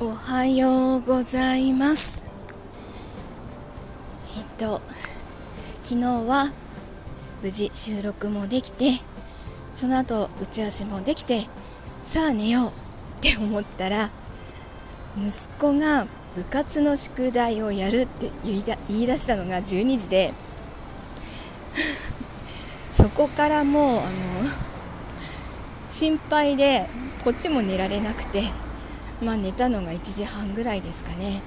[0.00, 2.22] おはようございます。
[4.38, 4.80] えっと
[5.82, 6.52] 昨日は
[7.42, 8.92] 無事収録もできて
[9.74, 11.40] その後打ち合わせもできて
[12.04, 12.72] さあ寝ようっ
[13.22, 14.10] て思ったら
[15.16, 16.06] 息子が
[16.36, 20.32] 部活の宿題をやるって言いだ言い出したのが12時で
[22.92, 24.06] そこからもうあの
[25.88, 26.88] 心配で
[27.24, 28.44] こっちも寝られなくて
[29.22, 31.42] まあ寝たのが1時半ぐらいですかね。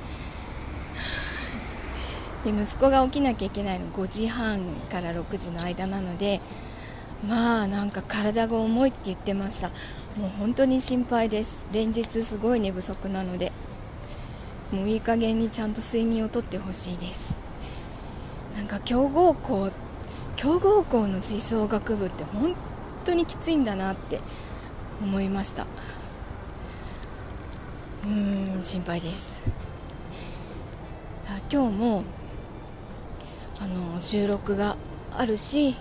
[2.44, 4.60] で息子が起きなきゃいけないの5時半
[4.92, 6.42] から6時の間なので
[7.28, 9.70] まあなんか体が重いって言ってました。
[10.20, 11.68] もう本当に心配です。
[11.72, 13.52] 連日すごい寝不足なので
[14.72, 17.38] もういい加減にちゃんと睡眠をとってほしいです。
[18.56, 19.72] なんか強豪校
[20.36, 22.56] 強豪校の吹奏楽部って本
[23.06, 24.20] 当にきついんだなって
[25.02, 25.68] 思いました。
[28.04, 29.44] うん心配です。
[31.52, 32.04] 今日も
[33.60, 34.78] あの収録が
[35.18, 35.76] あるし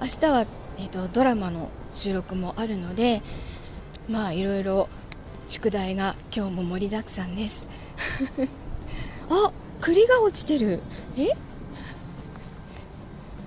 [0.00, 0.46] 明日は、
[0.78, 3.20] えーと、ドラマの収録もあるので
[4.08, 4.88] まあいろいろ
[5.46, 7.66] 宿題が今日も盛りだくさんです。
[9.28, 10.80] あ栗が落ちてる。
[11.16, 11.26] え？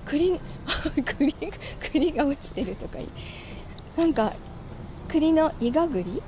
[0.05, 0.39] 栗
[1.17, 1.33] 栗
[1.91, 2.97] 栗が落ちてるとか
[3.95, 4.33] なんか
[5.07, 6.21] 栗のイガグリ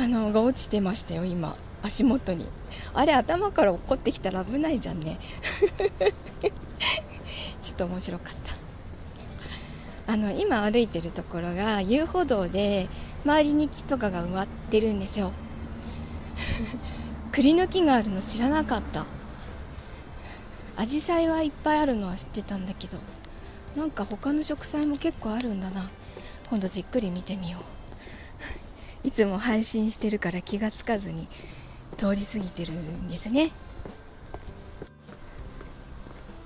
[0.00, 1.56] あのが落ちてましたよ今。
[1.82, 2.46] 足元に。
[2.94, 5.18] あれ頭から落っこってきたら危ないじゃんね。
[7.60, 8.34] ちょっと面白かっ
[10.06, 10.12] た。
[10.12, 12.88] あの今歩いてるところが遊歩道で
[13.24, 15.32] 周りに木とかが植わってるんですよ。
[17.32, 19.04] 栗の木があるの知らなかった。
[20.76, 22.98] アジサイはいっぱいあるのは知ってたんだけど
[23.74, 25.90] なんか他の植栽も結構あるんだな。
[26.48, 27.77] 今度じっくり見てみよう。
[29.08, 31.28] いつも配信してるから気がつかずに
[31.96, 33.48] 通り過ぎてるんですね。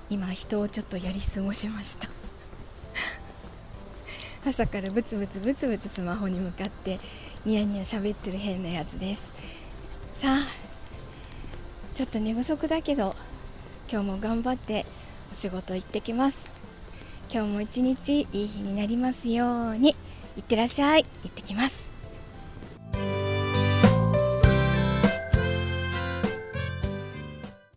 [0.09, 2.07] 今人をちょっとやり過ごしました。
[4.47, 7.01] 朝からブツブツブツブツスマホに向かって
[7.43, 9.33] ニヤニヤ喋ってる変なやつです。
[10.15, 10.47] さあ
[11.93, 13.13] ちょっと寝不足だけど
[13.91, 14.85] 今日も頑張って
[15.33, 16.49] お仕事行ってきます。
[17.29, 19.97] 今日も一日いい日になりますように。
[20.37, 21.03] いってらっしゃい。
[21.23, 21.92] 行ってきます。